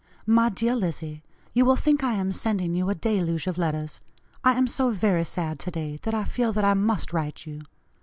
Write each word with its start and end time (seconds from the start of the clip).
"MY 0.25 0.49
DEAR 0.49 0.75
LIZZIE: 0.75 1.21
You 1.53 1.63
will 1.63 1.75
think 1.75 2.03
I 2.03 2.13
am 2.13 2.31
sending 2.31 2.73
you 2.73 2.89
a 2.89 2.95
deluge 2.95 3.45
of 3.45 3.59
letters. 3.59 4.01
I 4.43 4.53
am 4.53 4.65
so 4.65 4.89
very 4.89 5.23
sad 5.25 5.59
today, 5.59 5.99
that 6.01 6.15
I 6.15 6.23
feel 6.23 6.51
that 6.53 6.65
I 6.65 6.73
must 6.73 7.13
write 7.13 7.45
you. 7.45 7.61